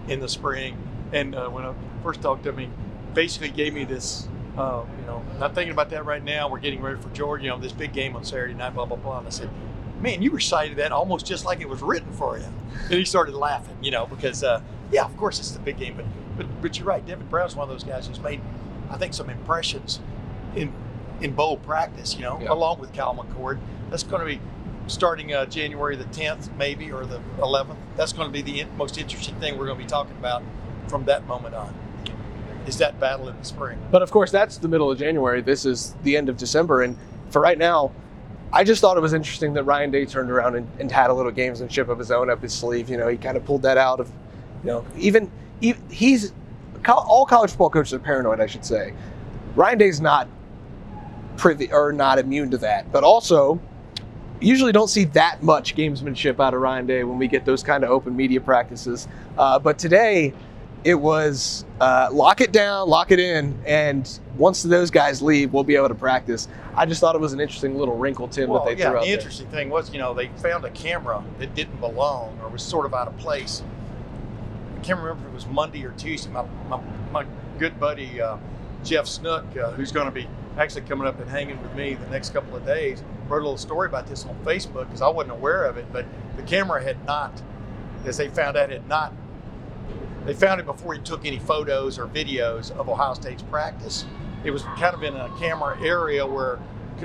in 0.08 0.20
the 0.20 0.28
spring, 0.28 0.76
and 1.14 1.36
uh, 1.36 1.48
when 1.50 1.64
I 1.64 1.74
first 2.02 2.24
talked 2.24 2.44
to 2.46 2.50
him, 2.50 2.58
he 2.58 2.70
basically 3.14 3.50
gave 3.50 3.76
me 3.76 3.86
this. 3.86 4.28
Uh, 4.58 4.86
you 5.02 5.06
know, 5.06 5.22
not 5.38 5.54
thinking 5.54 5.74
about 5.74 5.90
that 5.92 6.06
right 6.06 6.24
now. 6.24 6.50
We're 6.50 6.60
getting 6.60 6.82
ready 6.82 7.00
for 7.00 7.10
Georgia. 7.10 7.44
You 7.44 7.50
know, 7.52 7.60
this 7.60 7.74
big 7.74 7.94
game 7.94 8.16
on 8.16 8.24
Saturday 8.24 8.54
night. 8.56 8.74
Blah 8.74 8.86
blah 8.86 8.98
blah. 8.98 9.20
And 9.20 9.28
I 9.28 9.30
said, 9.30 9.50
"Man, 10.02 10.22
you 10.22 10.32
recited 10.32 10.78
that 10.78 10.92
almost 10.92 11.26
just 11.26 11.46
like 11.46 11.62
it 11.62 11.70
was 11.70 11.82
written 11.82 12.12
for 12.14 12.38
you." 12.38 12.46
And 12.84 12.94
he 12.94 13.06
started 13.06 13.36
laughing. 13.36 13.78
You 13.82 13.92
know, 13.92 14.06
because 14.06 14.44
uh, 14.44 14.62
yeah, 14.92 15.06
of 15.06 15.16
course 15.18 15.40
it's 15.40 15.52
the 15.52 15.60
big 15.60 15.78
game, 15.78 15.96
but 15.96 16.06
but 16.38 16.62
but 16.62 16.78
you're 16.78 16.88
right. 16.88 17.06
Devin 17.06 17.28
Brown's 17.28 17.56
one 17.56 17.64
of 17.64 17.70
those 17.70 17.84
guys 17.84 18.08
who's 18.08 18.20
made, 18.20 18.42
I 18.90 18.98
think, 18.98 19.14
some 19.14 19.30
impressions 19.30 20.00
in 20.56 20.72
in 21.22 21.32
bowl 21.34 21.58
practice. 21.58 22.16
You 22.16 22.22
know, 22.24 22.40
Yeah. 22.42 22.52
along 22.52 22.80
with 22.80 22.94
Kyle 22.94 23.16
McCord. 23.16 23.60
That's 23.90 24.04
going 24.04 24.20
to 24.22 24.26
be 24.26 24.42
starting 24.88 25.34
uh, 25.34 25.46
January 25.46 25.96
the 25.96 26.04
10th, 26.06 26.56
maybe, 26.58 26.92
or 26.92 27.06
the 27.06 27.20
11th. 27.40 27.76
That's 27.96 28.14
going 28.14 28.28
to 28.28 28.32
be 28.34 28.42
the 28.42 28.62
in- 28.62 28.78
most 28.78 28.98
interesting 28.98 29.36
thing 29.36 29.58
we're 29.58 29.66
going 29.68 29.78
to 29.78 29.84
be 29.84 29.90
talking 29.90 30.16
about 30.18 30.44
from 30.88 31.06
that 31.06 31.26
moment 31.28 31.56
on. 31.56 31.74
Is 32.68 32.78
that 32.80 33.00
battle 33.00 33.30
in 33.30 33.38
the 33.38 33.46
spring? 33.46 33.78
But 33.92 34.02
of 34.02 34.12
course, 34.12 34.32
that's 34.32 34.58
the 34.58 34.68
middle 34.68 34.90
of 34.92 34.98
January. 35.00 35.42
This 35.42 35.66
is 35.66 35.96
the 36.04 36.18
end 36.18 36.30
of 36.30 36.38
December. 36.38 36.82
And 36.82 36.98
for 37.30 37.42
right 37.42 37.58
now, 37.58 37.92
I 38.54 38.64
just 38.64 38.82
thought 38.82 38.98
it 38.98 39.02
was 39.02 39.14
interesting 39.14 39.54
that 39.54 39.64
Ryan 39.64 39.92
Day 39.92 40.06
turned 40.06 40.32
around 40.32 40.56
and, 40.56 40.68
and 40.80 40.92
had 40.92 41.10
a 41.10 41.14
little 41.14 41.32
gamesmanship 41.32 41.90
of 41.90 42.00
his 42.00 42.12
own 42.12 42.30
up 42.30 42.42
his 42.42 42.54
sleeve. 42.54 42.90
You 42.90 42.98
know, 42.98 43.08
he 43.08 43.18
kind 43.18 43.36
of 43.36 43.46
pulled 43.46 43.64
that 43.64 43.78
out 43.78 44.00
of, 44.00 44.10
you 44.64 44.72
know, 44.72 44.86
even, 44.98 45.32
e 45.62 45.74
he's, 45.90 46.34
all 46.88 47.26
college 47.26 47.50
football 47.52 47.70
coaches 47.70 47.94
are 47.94 48.00
paranoid, 48.00 48.40
I 48.40 48.46
should 48.46 48.66
say. 48.66 48.94
Ryan 49.56 49.78
Day's 49.78 50.00
not 50.00 50.28
privy 51.38 51.72
or 51.72 51.92
not 51.92 52.20
immune 52.20 52.52
to 52.52 52.58
that. 52.60 52.92
But 52.92 53.04
also, 53.04 53.60
usually 54.40 54.72
don't 54.72 54.90
see 54.90 55.06
that 55.06 55.44
much 55.44 55.76
gamesmanship 55.76 56.40
out 56.40 56.54
of 56.54 56.62
Ryan 56.62 56.86
Day 56.86 57.04
when 57.04 57.18
we 57.18 57.28
get 57.28 57.46
those 57.46 57.64
kind 57.64 57.84
of 57.84 57.90
open 57.90 58.16
media 58.16 58.42
practices. 58.42 59.08
Uh, 59.38 59.60
but 59.60 59.78
today, 59.78 60.34
it 60.86 60.94
was 60.94 61.66
uh, 61.82 62.08
lock 62.12 62.42
it 62.42 62.52
down, 62.52 62.88
lock 62.88 63.12
it 63.12 63.20
in, 63.20 63.60
and 63.66 64.20
once 64.38 64.62
those 64.62 64.92
guys 64.92 65.20
leave, 65.20 65.52
we'll 65.52 65.64
be 65.64 65.76
able 65.76 65.88
to 65.90 65.96
practice. 65.96 66.48
I 66.76 66.86
just 66.86 67.02
thought 67.02 67.16
it 67.16 67.22
was 67.22 67.34
an 67.34 67.40
interesting 67.40 67.76
little 67.76 67.98
wrinkle, 67.98 68.28
Tim, 68.28 68.50
Well, 68.50 68.64
that 68.64 68.76
they 68.76 68.80
yeah, 68.82 68.90
threw 68.92 69.00
out 69.00 69.04
the 69.04 69.10
there. 69.10 69.18
interesting 69.18 69.48
thing 69.48 69.70
was, 69.72 69.92
you 69.92 69.98
know, 69.98 70.14
they 70.14 70.28
found 70.38 70.64
a 70.64 70.70
camera 70.70 71.24
that 71.40 71.56
didn't 71.56 71.80
belong 71.80 72.40
or 72.44 72.50
was 72.50 72.62
sort 72.62 72.86
of 72.86 72.94
out 72.94 73.08
of 73.08 73.18
place. 73.18 73.64
I 74.76 74.80
can't 74.82 75.00
remember 75.00 75.24
if 75.26 75.32
it 75.32 75.34
was 75.34 75.48
Monday 75.48 75.84
or 75.84 75.92
Tuesday. 75.94 76.30
My, 76.30 76.46
my, 76.70 76.80
my 77.12 77.26
good 77.58 77.80
buddy 77.80 78.22
uh, 78.22 78.38
Jeff 78.84 79.08
Snook, 79.08 79.44
uh, 79.58 79.72
who's 79.72 79.92
going 79.92 80.06
to 80.06 80.12
be 80.12 80.28
actually 80.60 80.82
coming 80.82 81.08
up 81.08 81.20
and 81.20 81.28
hanging 81.28 81.60
with 81.64 81.74
me 81.74 81.96
the 81.96 82.08
next 82.10 82.32
couple 82.32 82.56
of 82.56 82.64
days, 82.64 83.02
wrote 83.28 83.40
a 83.40 83.42
little 83.42 83.58
story 83.58 83.88
about 83.88 84.06
this 84.06 84.24
on 84.26 84.36
Facebook 84.46 84.86
because 84.86 85.02
I 85.02 85.08
wasn't 85.08 85.32
aware 85.32 85.64
of 85.64 85.78
it. 85.78 85.88
But 85.92 86.06
the 86.38 86.44
camera 86.44 86.84
had 86.84 87.04
not, 87.06 87.42
as 88.06 88.18
they 88.18 88.28
found 88.28 88.56
out, 88.56 88.70
had 88.70 88.88
not. 88.88 89.14
They 90.26 90.34
found 90.34 90.60
it 90.60 90.66
before 90.66 90.96
he 90.96 91.02
took 91.02 91.26
any 91.26 91.38
photos 91.38 92.00
or 92.00 92.08
videos 92.08 92.72
of 92.72 92.90
Ohio 92.90 93.14
State's 93.14 93.44
practice. 93.44 94.06
It 94.44 94.52
was 94.52 94.64
kind 94.64 94.96
of 94.96 95.04
in 95.04 95.16
a 95.16 95.30
camera 95.38 95.80
area 95.82 96.26
where 96.26 96.60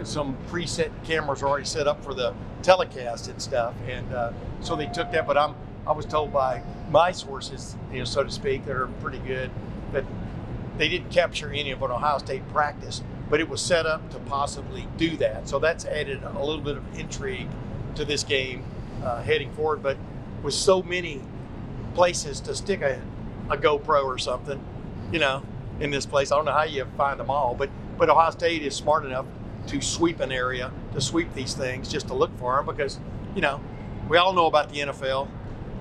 some 0.05 0.37
preset 0.49 0.91
cameras 1.05 1.43
are 1.43 1.49
already 1.49 1.67
set 1.67 1.87
up 1.87 2.03
for 2.03 2.15
the 2.15 2.35
telecast 2.63 3.29
and 3.29 3.41
stuff, 3.41 3.75
and 3.89 4.13
uh, 4.13 4.33
so 4.61 4.77
they 4.77 4.87
took 4.87 5.11
that. 5.13 5.27
But 5.27 5.37
I'm 5.37 5.55
I 5.87 5.93
was 5.93 6.07
told 6.07 6.33
by 6.33 6.63
my 6.91 7.11
sources, 7.13 7.77
you 7.93 7.99
know, 7.99 8.05
so 8.05 8.23
to 8.23 8.31
speak, 8.31 8.65
that 8.67 8.77
are 8.77 8.87
pretty 9.01 9.19
good, 9.19 9.51
that 9.93 10.05
they 10.77 10.89
didn't 10.89 11.11
capture 11.11 11.51
any 11.51 11.71
of 11.73 11.83
an 11.83 11.91
Ohio 11.91 12.19
State 12.19 12.47
practice, 12.51 13.03
but 13.29 13.41
it 13.41 13.49
was 13.49 13.61
set 13.61 13.87
up 13.87 14.09
to 14.11 14.19
possibly 14.21 14.87
do 14.97 15.17
that. 15.17 15.49
So 15.49 15.59
that's 15.59 15.85
added 15.85 16.23
a 16.23 16.45
little 16.45 16.63
bit 16.63 16.77
of 16.77 16.99
intrigue 16.99 17.49
to 17.97 18.05
this 18.05 18.23
game 18.23 18.65
uh, 19.03 19.23
heading 19.23 19.53
forward. 19.53 19.83
But 19.83 19.97
with 20.43 20.55
so 20.55 20.83
many 20.83 21.23
places 21.95 22.41
to 22.41 22.55
stick 22.55 22.83
a, 22.83 23.01
a 23.51 23.57
GoPro 23.57 24.05
or 24.05 24.19
something, 24.19 24.63
you 25.13 25.19
know, 25.19 25.43
in 25.81 25.91
this 25.91 26.07
place, 26.07 26.31
I 26.31 26.37
don't 26.37 26.45
know 26.45 26.53
how 26.53 26.65
you 26.65 26.87
find 26.97 27.19
them 27.19 27.31
all, 27.31 27.55
but 27.55 27.71
but 27.99 28.09
Ohio 28.09 28.31
State 28.31 28.63
is 28.63 28.75
smart 28.75 29.05
enough 29.05 29.27
to 29.67 29.81
sweep 29.81 30.21
an 30.21 30.33
area, 30.33 30.73
to 30.95 31.01
sweep 31.01 31.35
these 31.35 31.55
things, 31.55 31.91
just 31.91 32.09
to 32.09 32.15
look 32.15 32.37
for 32.39 32.57
them 32.57 32.65
because, 32.65 32.99
you 33.35 33.43
know, 33.43 33.61
we 34.09 34.17
all 34.17 34.33
know 34.33 34.47
about 34.47 34.73
the 34.73 34.81
NFL 34.81 35.29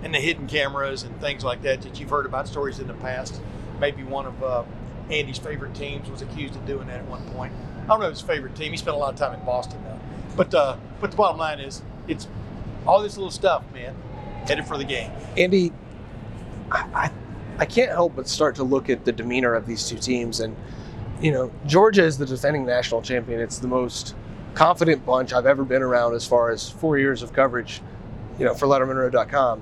and 0.04 0.14
the 0.14 0.20
hidden 0.20 0.48
cameras 0.48 1.04
and 1.04 1.20
things 1.22 1.44
like 1.44 1.62
that 1.62 1.82
that 1.82 2.00
you've 2.00 2.10
heard 2.10 2.26
about 2.26 2.48
stories 2.48 2.80
in 2.80 2.88
the 2.88 2.94
past. 2.96 3.42
Maybe 3.80 4.04
one 4.04 4.26
of 4.26 4.44
uh, 4.44 4.64
Andy's 5.10 5.38
favorite 5.38 5.74
teams 5.74 6.10
was 6.10 6.22
accused 6.22 6.56
of 6.56 6.66
doing 6.66 6.88
that 6.88 7.00
at 7.00 7.06
one 7.08 7.22
point. 7.32 7.54
I 7.84 7.88
don't 7.88 8.02
know 8.02 8.10
his 8.10 8.22
favorite 8.22 8.56
team. 8.56 8.72
He 8.72 8.78
spent 8.78 8.96
a 8.96 9.00
lot 9.00 9.14
of 9.14 9.20
time 9.20 9.38
in 9.40 9.46
Boston 9.46 9.82
though. 9.84 10.00
But 10.36 10.54
uh, 10.54 10.78
but 11.02 11.12
the 11.12 11.18
bottom 11.18 11.38
line 11.38 11.60
is, 11.60 11.82
it's 12.08 12.28
all 12.86 13.02
this 13.02 13.18
little 13.18 13.32
stuff, 13.32 13.64
man, 13.74 13.96
headed 14.46 14.66
for 14.66 14.78
the 14.78 14.84
game. 14.84 15.12
Andy, 15.38 15.72
I, 16.72 17.12
I, 17.60 17.66
can't 17.66 17.92
help 17.92 18.16
but 18.16 18.28
start 18.28 18.56
to 18.56 18.64
look 18.64 18.90
at 18.90 19.06
the 19.06 19.12
demeanor 19.12 19.54
of 19.54 19.66
these 19.66 19.88
two 19.88 19.98
teams. 19.98 20.40
And, 20.40 20.56
you 21.22 21.32
know, 21.32 21.52
Georgia 21.66 22.04
is 22.04 22.18
the 22.18 22.26
defending 22.26 22.66
national 22.66 23.02
champion. 23.02 23.40
It's 23.40 23.60
the 23.60 23.68
most 23.68 24.16
confident 24.54 25.06
bunch 25.06 25.34
I've 25.34 25.46
ever 25.46 25.64
been 25.64 25.82
around 25.82 26.16
as 26.16 26.26
far 26.26 26.50
as 26.50 26.70
four 26.70 26.98
years 26.98 27.22
of 27.22 27.34
coverage, 27.34 27.82
you 28.38 28.46
know, 28.46 28.54
for 28.54 28.68
LettermenRow.com. 28.68 29.62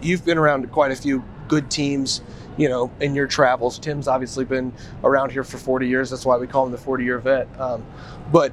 You've 0.00 0.24
been 0.24 0.38
around 0.38 0.70
quite 0.70 0.92
a 0.92 0.96
few 0.96 1.24
good 1.48 1.70
teams, 1.70 2.22
you 2.56 2.68
know, 2.68 2.90
in 3.00 3.14
your 3.14 3.26
travels. 3.26 3.78
Tim's 3.78 4.06
obviously 4.06 4.44
been 4.44 4.72
around 5.02 5.32
here 5.32 5.44
for 5.44 5.58
40 5.58 5.88
years. 5.88 6.10
That's 6.10 6.26
why 6.26 6.36
we 6.36 6.46
call 6.46 6.66
him 6.66 6.72
the 6.72 6.78
40 6.78 7.04
year 7.04 7.18
vet. 7.18 7.48
Um, 7.60 7.84
but 8.30 8.52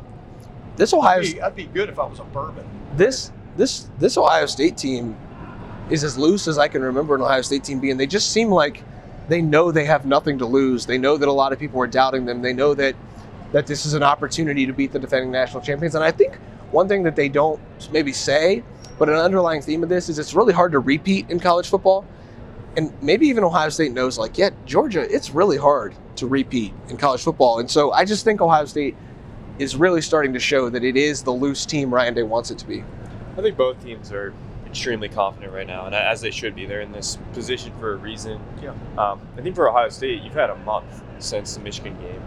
this 0.77 0.93
Ohio 0.93 1.19
I'd 1.19 1.21
be, 1.21 1.41
I'd 1.41 1.55
be 1.55 1.65
good 1.65 1.89
if 1.89 1.99
I 1.99 2.05
was 2.05 2.19
a 2.19 2.23
bourbon. 2.23 2.65
this 2.95 3.31
this 3.57 3.89
this 3.99 4.17
Ohio 4.17 4.45
State 4.45 4.77
team 4.77 5.15
is 5.89 6.03
as 6.03 6.17
loose 6.17 6.47
as 6.47 6.57
I 6.57 6.67
can 6.67 6.81
remember 6.81 7.15
an 7.15 7.21
Ohio 7.21 7.41
State 7.41 7.63
team 7.63 7.79
being. 7.79 7.97
They 7.97 8.07
just 8.07 8.31
seem 8.31 8.49
like 8.49 8.83
they 9.27 9.41
know 9.41 9.71
they 9.71 9.85
have 9.85 10.05
nothing 10.05 10.37
to 10.39 10.45
lose. 10.45 10.85
They 10.85 10.97
know 10.97 11.17
that 11.17 11.27
a 11.27 11.31
lot 11.31 11.53
of 11.53 11.59
people 11.59 11.81
are 11.81 11.87
doubting 11.87 12.25
them. 12.25 12.41
They 12.41 12.53
know 12.53 12.73
that 12.73 12.95
that 13.51 13.67
this 13.67 13.85
is 13.85 13.93
an 13.93 14.03
opportunity 14.03 14.65
to 14.65 14.73
beat 14.73 14.91
the 14.91 14.99
defending 14.99 15.31
national 15.31 15.61
champions. 15.61 15.95
And 15.95 16.03
I 16.03 16.11
think 16.11 16.35
one 16.71 16.87
thing 16.87 17.03
that 17.03 17.15
they 17.15 17.29
don't 17.29 17.59
maybe 17.91 18.11
say, 18.11 18.63
but 18.97 19.07
an 19.07 19.15
underlying 19.15 19.61
theme 19.61 19.83
of 19.83 19.87
this 19.89 20.09
is 20.09 20.19
it's 20.19 20.33
really 20.33 20.53
hard 20.53 20.73
to 20.73 20.79
repeat 20.79 21.29
in 21.29 21.39
college 21.39 21.69
football. 21.69 22.05
And 22.75 22.91
maybe 23.01 23.27
even 23.27 23.45
Ohio 23.45 23.69
State 23.69 23.93
knows, 23.93 24.17
like, 24.17 24.37
yeah, 24.37 24.49
Georgia, 24.65 25.07
it's 25.09 25.31
really 25.31 25.55
hard 25.55 25.95
to 26.17 26.27
repeat 26.27 26.73
in 26.89 26.97
college 26.97 27.23
football. 27.23 27.59
And 27.59 27.71
so 27.71 27.93
I 27.93 28.03
just 28.03 28.25
think 28.25 28.41
Ohio 28.41 28.65
State 28.65 28.97
is 29.57 29.77
really 29.77 30.01
starting 30.01 30.33
to 30.33 30.39
show 30.39 30.69
that 30.69 30.83
it 30.83 30.97
is 30.97 31.23
the 31.23 31.31
loose 31.31 31.65
team 31.65 31.93
Ryan 31.93 32.13
Day 32.13 32.23
wants 32.23 32.51
it 32.51 32.57
to 32.57 32.67
be. 32.67 32.83
I 33.37 33.41
think 33.41 33.55
both 33.55 33.81
teams 33.81 34.11
are 34.11 34.33
extremely 34.75 35.07
confident 35.07 35.53
right 35.53 35.65
now, 35.65 35.85
and 35.85 35.95
as 35.95 36.19
they 36.19 36.31
should 36.31 36.53
be. 36.53 36.65
They're 36.65 36.81
in 36.81 36.91
this 36.91 37.17
position 37.31 37.71
for 37.79 37.93
a 37.93 37.95
reason. 37.95 38.41
Yeah. 38.61 38.73
Um, 38.97 39.21
I 39.37 39.41
think 39.41 39.55
for 39.55 39.69
Ohio 39.69 39.87
State, 39.87 40.21
you've 40.21 40.33
had 40.33 40.49
a 40.49 40.55
month 40.57 41.01
since 41.19 41.55
the 41.55 41.61
Michigan 41.61 41.97
game, 42.01 42.21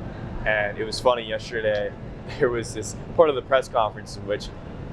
and 0.46 0.78
it 0.78 0.84
was 0.84 0.98
funny 0.98 1.22
yesterday. 1.22 1.92
There 2.38 2.50
was 2.50 2.74
this 2.74 2.94
part 3.16 3.30
of 3.30 3.36
the 3.36 3.40
press 3.40 3.68
conference 3.68 4.18
in 4.18 4.26
which 4.26 4.48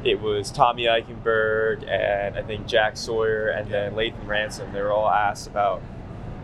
it 0.06 0.22
was 0.22 0.52
Tommy 0.52 0.86
Eichenberg 0.86 1.86
and 1.86 2.38
I 2.38 2.42
think 2.44 2.66
Jack 2.66 2.96
Sawyer 2.96 3.50
and 3.50 3.70
then 3.70 3.94
Lathan 3.94 4.26
Ransom. 4.26 4.72
They 4.72 4.82
were 4.82 4.94
all 4.94 5.10
asked 5.10 5.46
about 5.46 5.82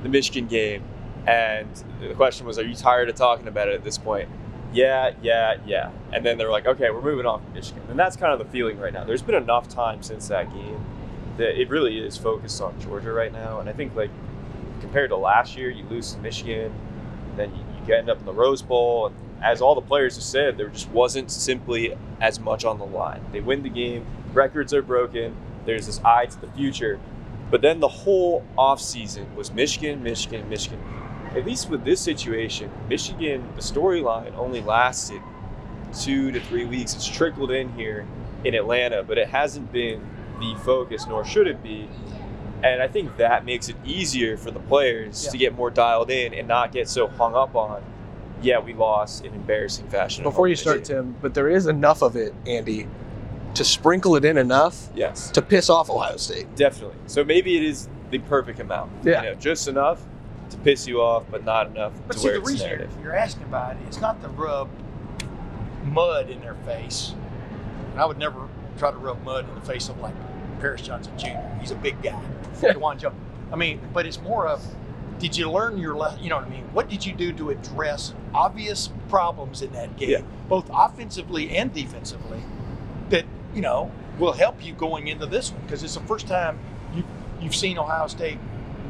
the 0.03 0.09
Michigan 0.09 0.49
game, 0.49 0.83
and 1.25 1.69
the 2.01 2.13
question 2.13 2.45
was, 2.45 2.59
"Are 2.59 2.65
you 2.65 2.75
tired 2.75 3.07
of 3.07 3.15
talking 3.15 3.47
about 3.47 3.69
it 3.69 3.75
at 3.75 3.85
this 3.85 3.97
point?" 3.97 4.27
Yeah, 4.73 5.11
yeah, 5.21 5.55
yeah. 5.65 5.91
And 6.11 6.25
then 6.25 6.37
they're 6.37 6.51
like, 6.51 6.65
"Okay, 6.65 6.89
we're 6.89 7.01
moving 7.01 7.25
on 7.25 7.41
from 7.41 7.53
Michigan," 7.53 7.83
and 7.89 7.97
that's 7.97 8.17
kind 8.17 8.33
of 8.33 8.39
the 8.39 8.51
feeling 8.51 8.77
right 8.77 8.91
now. 8.91 9.05
There's 9.05 9.21
been 9.21 9.35
enough 9.35 9.69
time 9.69 10.03
since 10.03 10.27
that 10.27 10.53
game 10.53 10.85
that 11.41 11.59
it 11.59 11.69
really 11.69 11.99
is 11.99 12.17
focused 12.17 12.61
on 12.61 12.79
Georgia 12.79 13.11
right 13.11 13.33
now, 13.33 13.59
and 13.59 13.69
I 13.69 13.73
think 13.73 13.95
like 13.95 14.11
compared 14.79 15.09
to 15.09 15.17
last 15.17 15.57
year, 15.57 15.69
you 15.69 15.83
lose 15.85 16.13
to 16.13 16.19
Michigan, 16.19 16.73
then 17.35 17.53
you, 17.55 17.63
you 17.87 17.95
end 17.95 18.09
up 18.09 18.19
in 18.19 18.25
the 18.25 18.33
Rose 18.33 18.61
Bowl, 18.61 19.07
and 19.07 19.15
as 19.43 19.61
all 19.61 19.75
the 19.75 19.81
players 19.81 20.15
have 20.15 20.23
said, 20.23 20.57
there 20.57 20.69
just 20.69 20.89
wasn't 20.89 21.31
simply 21.31 21.95
as 22.19 22.39
much 22.39 22.63
on 22.63 22.77
the 22.77 22.85
line. 22.85 23.21
They 23.31 23.39
win 23.39 23.63
the 23.63 23.69
game, 23.69 24.05
records 24.33 24.73
are 24.73 24.81
broken, 24.81 25.35
there's 25.65 25.87
this 25.87 25.99
eye 26.03 26.27
to 26.27 26.41
the 26.41 26.47
future. 26.51 26.99
But 27.49 27.61
then 27.61 27.79
the 27.79 27.87
whole 27.87 28.45
offseason 28.57 29.33
was 29.35 29.51
Michigan, 29.51 30.03
Michigan, 30.03 30.47
Michigan. 30.47 30.79
At 31.35 31.45
least 31.45 31.69
with 31.69 31.83
this 31.83 31.99
situation, 31.99 32.71
Michigan, 32.87 33.47
the 33.55 33.61
storyline 33.61 34.35
only 34.35 34.61
lasted 34.61 35.21
two 35.93 36.31
to 36.31 36.39
three 36.39 36.65
weeks. 36.65 36.93
It's 36.93 37.07
trickled 37.07 37.51
in 37.51 37.71
here 37.73 38.05
in 38.43 38.53
Atlanta, 38.53 39.03
but 39.03 39.17
it 39.17 39.27
hasn't 39.27 39.71
been 39.71 40.01
the 40.41 40.55
focus, 40.59 41.05
nor 41.07 41.23
should 41.23 41.47
it 41.47 41.63
be. 41.63 41.87
And 42.63 42.81
I 42.81 42.87
think 42.87 43.15
that 43.17 43.45
makes 43.45 43.69
it 43.69 43.75
easier 43.85 44.35
for 44.37 44.51
the 44.51 44.59
players 44.59 45.23
Yeah. 45.25 45.31
to 45.31 45.37
get 45.37 45.55
more 45.55 45.69
dialed 45.71 46.11
in 46.11 46.33
and 46.33 46.47
not 46.47 46.71
get 46.71 46.87
so 46.89 47.07
hung 47.07 47.33
up 47.33 47.55
on, 47.55 47.81
yeah, 48.41 48.59
we 48.59 48.73
lost 48.73 49.23
in 49.25 49.33
embarrassing 49.33 49.87
fashion. 49.87 50.23
Before 50.23 50.47
you 50.47 50.55
start, 50.55 50.83
Tim, 50.83 51.15
but 51.21 51.33
there 51.33 51.47
is 51.49 51.65
enough 51.67 52.01
of 52.03 52.15
it, 52.15 52.33
Andy, 52.45 52.87
to 53.55 53.63
sprinkle 53.63 54.15
it 54.15 54.23
in 54.25 54.37
enough 54.37 54.89
Yes, 54.95 55.29
to 55.31 55.41
piss 55.41 55.69
off 55.69 55.89
Ohio 55.89 56.17
State. 56.17 56.53
definitely. 56.55 56.95
So 57.07 57.23
maybe 57.23 57.57
it 57.57 57.63
is 57.63 57.87
the 58.11 58.19
perfect 58.19 58.59
amount. 58.59 58.91
Yeah. 59.03 59.23
You 59.23 59.29
know, 59.29 59.35
just 59.35 59.67
enough 59.67 60.01
to 60.51 60.57
piss 60.57 60.87
you 60.87 61.01
off, 61.01 61.23
but 61.31 61.43
not 61.45 61.67
enough 61.67 61.93
But 62.07 62.13
to 62.13 62.19
see, 62.19 62.25
where 62.27 62.33
the 62.35 62.39
it's 62.41 62.49
reason 62.49 62.69
you're, 62.69 62.77
narrative. 62.77 62.97
you're 63.03 63.15
asking 63.15 63.43
about 63.43 63.71
it, 63.71 63.77
it's 63.87 64.01
not 64.01 64.21
to 64.21 64.27
rub 64.29 64.69
mud 65.85 66.29
in 66.29 66.39
their 66.41 66.55
face. 66.65 67.13
And 67.93 67.99
I 68.01 68.05
would 68.05 68.17
never 68.17 68.47
try 68.77 68.91
to 68.91 68.97
rub 68.97 69.23
mud 69.23 69.47
in 69.49 69.55
the 69.55 69.61
face 69.61 69.89
of 69.89 69.99
like 69.99 70.13
Paris 70.61 70.81
Johnson 70.81 71.11
Jr. 71.17 71.37
He's 71.59 71.71
a 71.71 71.75
big 71.75 72.01
guy. 72.01 72.21
Dawand 72.61 72.99
Jones. 72.99 73.15
I 73.51 73.55
mean, 73.55 73.81
but 73.93 74.05
it's 74.05 74.21
more 74.21 74.47
of, 74.47 74.63
did 75.19 75.35
you 75.35 75.51
learn 75.51 75.77
your 75.77 75.95
lesson? 75.95 76.23
You 76.23 76.29
know 76.29 76.37
what 76.37 76.45
I 76.45 76.49
mean? 76.49 76.63
What 76.73 76.87
did 76.89 77.05
you 77.05 77.13
do 77.13 77.33
to 77.33 77.49
address 77.49 78.13
obvious 78.33 78.89
problems 79.09 79.61
in 79.61 79.71
that 79.73 79.97
game, 79.97 80.09
Yeah. 80.09 80.21
both 80.47 80.69
offensively 80.73 81.49
and 81.57 81.73
defensively, 81.73 82.41
that 83.09 83.25
you 83.53 83.61
know 83.61 83.91
will 84.19 84.31
help 84.31 84.63
you 84.63 84.73
going 84.73 85.07
into 85.09 85.25
this 85.25 85.51
one? 85.51 85.61
Because 85.63 85.83
it's 85.83 85.95
the 85.95 85.99
first 86.01 86.27
time 86.27 86.57
you 86.95 87.03
you've 87.41 87.55
seen 87.55 87.77
Ohio 87.77 88.07
State 88.07 88.37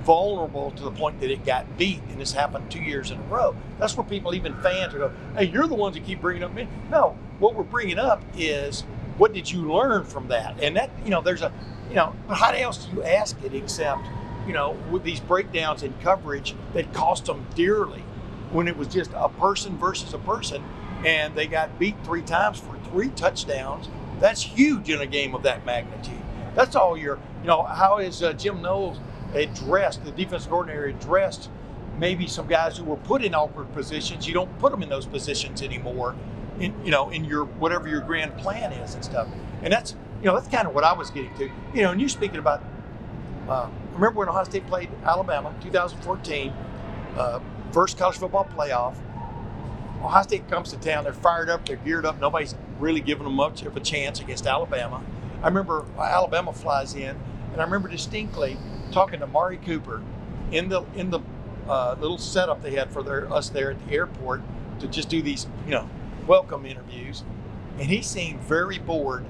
vulnerable 0.03 0.71
to 0.71 0.83
the 0.83 0.91
point 0.91 1.19
that 1.21 1.29
it 1.31 1.45
got 1.45 1.77
beat, 1.77 2.01
and 2.09 2.19
this 2.19 2.33
happened 2.33 2.69
two 2.71 2.81
years 2.81 3.11
in 3.11 3.17
a 3.17 3.23
row. 3.23 3.55
That's 3.79 3.95
where 3.95 4.05
people, 4.05 4.33
even 4.33 4.53
fans, 4.61 4.93
are 4.93 4.99
go, 4.99 5.11
"Hey, 5.37 5.45
you're 5.45 5.67
the 5.67 5.75
ones 5.75 5.95
that 5.95 6.05
keep 6.05 6.21
bringing 6.21 6.43
up 6.43 6.53
me." 6.53 6.67
No, 6.89 7.15
what 7.39 7.55
we're 7.55 7.63
bringing 7.63 7.99
up 7.99 8.21
is 8.37 8.83
what 9.17 9.33
did 9.33 9.51
you 9.51 9.71
learn 9.71 10.03
from 10.05 10.27
that? 10.29 10.61
And 10.61 10.75
that, 10.77 10.89
you 11.03 11.09
know, 11.09 11.21
there's 11.21 11.41
a, 11.41 11.51
you 11.89 11.95
know, 11.95 12.15
but 12.27 12.35
how 12.35 12.51
else 12.51 12.85
do 12.85 12.95
you 12.95 13.03
ask 13.03 13.41
it 13.43 13.53
except, 13.53 14.05
you 14.47 14.53
know, 14.53 14.71
with 14.89 15.03
these 15.03 15.19
breakdowns 15.19 15.83
in 15.83 15.93
coverage 16.01 16.55
that 16.73 16.93
cost 16.93 17.25
them 17.25 17.45
dearly, 17.55 18.03
when 18.51 18.67
it 18.67 18.75
was 18.75 18.87
just 18.87 19.11
a 19.15 19.29
person 19.29 19.77
versus 19.77 20.13
a 20.13 20.17
person, 20.19 20.63
and 21.05 21.35
they 21.35 21.47
got 21.47 21.79
beat 21.79 21.95
three 22.03 22.21
times 22.21 22.59
for 22.59 22.77
three 22.89 23.09
touchdowns. 23.09 23.87
That's 24.19 24.41
huge 24.41 24.89
in 24.89 25.01
a 25.01 25.05
game 25.05 25.33
of 25.33 25.43
that 25.43 25.65
magnitude. 25.65 26.21
That's 26.53 26.75
all 26.75 26.97
you're, 26.97 27.17
you 27.41 27.47
know, 27.47 27.63
how 27.63 27.99
is 27.99 28.21
uh, 28.21 28.33
Jim 28.33 28.61
Knowles 28.61 28.99
addressed, 29.33 30.03
the 30.03 30.11
defensive 30.11 30.49
coordinator 30.49 30.85
addressed 30.85 31.49
maybe 31.97 32.27
some 32.27 32.47
guys 32.47 32.77
who 32.77 32.83
were 32.83 32.97
put 32.97 33.23
in 33.23 33.33
awkward 33.33 33.71
positions. 33.73 34.27
You 34.27 34.33
don't 34.33 34.59
put 34.59 34.71
them 34.71 34.83
in 34.83 34.89
those 34.89 35.05
positions 35.05 35.61
anymore, 35.61 36.15
in 36.61 36.85
you 36.85 36.91
know, 36.91 37.09
in 37.09 37.25
your 37.25 37.45
whatever 37.45 37.87
your 37.87 38.01
grand 38.01 38.37
plan 38.37 38.71
is 38.73 38.93
and 38.95 39.03
stuff. 39.03 39.27
And 39.63 39.71
that's 39.71 39.95
you 40.19 40.25
know 40.25 40.35
that's 40.35 40.47
kind 40.47 40.67
of 40.67 40.73
what 40.73 40.83
I 40.83 40.93
was 40.93 41.09
getting 41.09 41.35
to. 41.37 41.49
You 41.73 41.81
know, 41.83 41.91
and 41.91 41.99
you're 41.99 42.09
speaking 42.09 42.39
about. 42.39 42.63
Uh, 43.47 43.69
remember 43.93 44.19
when 44.19 44.29
Ohio 44.29 44.43
State 44.45 44.65
played 44.67 44.89
Alabama, 45.03 45.53
2014, 45.61 46.53
uh, 47.17 47.39
first 47.71 47.97
college 47.97 48.17
football 48.17 48.47
playoff. 48.55 48.95
Ohio 50.01 50.23
State 50.23 50.47
comes 50.49 50.71
to 50.71 50.77
town. 50.77 51.03
They're 51.03 51.13
fired 51.13 51.49
up. 51.49 51.65
They're 51.65 51.75
geared 51.75 52.05
up. 52.05 52.19
Nobody's 52.19 52.55
really 52.79 53.01
giving 53.01 53.23
them 53.25 53.33
much 53.33 53.63
of 53.63 53.75
a 53.75 53.79
chance 53.79 54.19
against 54.19 54.47
Alabama. 54.47 55.03
I 55.43 55.47
remember 55.47 55.85
Alabama 55.97 56.53
flies 56.53 56.95
in, 56.95 57.17
and 57.51 57.61
I 57.61 57.63
remember 57.63 57.89
distinctly 57.89 58.57
talking 58.91 59.19
to 59.19 59.27
Mari 59.27 59.57
Cooper 59.57 60.01
in 60.51 60.69
the 60.69 60.83
in 60.95 61.09
the 61.09 61.19
uh, 61.67 61.95
little 61.99 62.17
setup 62.17 62.61
they 62.61 62.71
had 62.71 62.91
for 62.91 63.03
their, 63.03 63.31
us 63.31 63.49
there 63.49 63.71
at 63.71 63.87
the 63.87 63.93
airport 63.93 64.41
to 64.79 64.87
just 64.87 65.09
do 65.09 65.21
these, 65.21 65.47
you 65.65 65.71
know, 65.71 65.89
welcome 66.27 66.65
interviews, 66.65 67.23
and 67.79 67.89
he 67.89 68.01
seemed 68.01 68.39
very 68.41 68.77
bored 68.77 69.25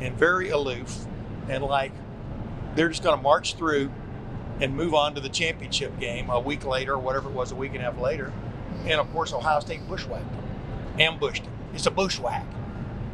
and 0.00 0.14
very 0.16 0.50
aloof, 0.50 1.06
and 1.48 1.62
like 1.62 1.92
they're 2.74 2.88
just 2.88 3.02
going 3.02 3.16
to 3.16 3.22
march 3.22 3.54
through 3.54 3.90
and 4.60 4.76
move 4.76 4.94
on 4.94 5.14
to 5.14 5.20
the 5.20 5.28
championship 5.28 5.98
game 5.98 6.30
a 6.30 6.40
week 6.40 6.64
later, 6.64 6.94
or 6.94 6.98
whatever 6.98 7.28
it 7.28 7.34
was, 7.34 7.52
a 7.52 7.56
week 7.56 7.72
and 7.72 7.80
a 7.80 7.84
half 7.84 7.98
later, 7.98 8.32
and 8.86 9.00
of 9.00 9.10
course 9.12 9.32
Ohio 9.32 9.60
State 9.60 9.86
bushwhacked 9.88 10.26
ambushed 10.98 11.44
them. 11.44 11.52
It's 11.74 11.86
a 11.86 11.90
bushwhack. 11.90 12.46